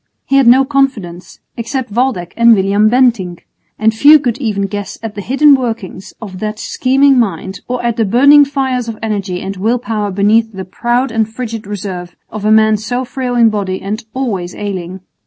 He 0.25 0.37
had 0.37 0.47
no 0.47 0.65
confidants, 0.65 1.41
except 1.55 1.91
Waldeck 1.91 2.33
and 2.35 2.55
William 2.55 2.89
Bentinck; 2.89 3.45
and 3.77 3.93
few 3.93 4.17
could 4.17 4.39
even 4.39 4.65
guess 4.65 4.97
at 5.03 5.13
the 5.13 5.21
hidden 5.21 5.53
workings 5.53 6.11
of 6.19 6.39
that 6.39 6.57
scheming 6.57 7.19
mind 7.19 7.61
or 7.67 7.83
at 7.85 7.97
the 7.97 8.03
burning 8.05 8.43
fires 8.43 8.87
of 8.87 8.97
energy 9.03 9.39
and 9.43 9.57
will 9.57 9.77
power 9.77 10.09
beneath 10.09 10.53
the 10.53 10.65
proud 10.65 11.11
and 11.11 11.29
frigid 11.31 11.67
reserve 11.67 12.15
of 12.31 12.45
a 12.45 12.51
man 12.51 12.77
so 12.77 13.05
frail 13.05 13.35
in 13.35 13.51
body 13.51 13.79
and 13.79 14.05
always 14.15 14.55
ailing. 14.55 15.01